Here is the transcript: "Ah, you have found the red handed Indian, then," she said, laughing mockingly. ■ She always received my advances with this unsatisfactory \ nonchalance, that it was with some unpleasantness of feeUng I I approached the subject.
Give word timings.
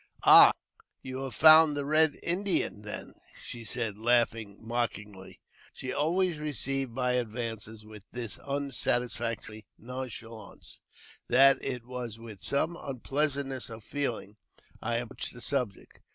"Ah, 0.23 0.51
you 1.03 1.21
have 1.25 1.35
found 1.35 1.77
the 1.77 1.85
red 1.85 2.13
handed 2.23 2.27
Indian, 2.27 2.81
then," 2.81 3.13
she 3.43 3.63
said, 3.63 3.99
laughing 3.99 4.57
mockingly. 4.59 5.33
■ 5.33 5.37
She 5.75 5.93
always 5.93 6.39
received 6.39 6.91
my 6.91 7.11
advances 7.11 7.85
with 7.85 8.01
this 8.11 8.39
unsatisfactory 8.39 9.67
\ 9.73 9.77
nonchalance, 9.77 10.79
that 11.27 11.63
it 11.63 11.85
was 11.85 12.17
with 12.17 12.41
some 12.41 12.75
unpleasantness 12.75 13.69
of 13.69 13.85
feeUng 13.85 14.37
I 14.81 14.93
I 14.95 14.99
approached 15.01 15.33
the 15.33 15.39
subject. 15.41 15.99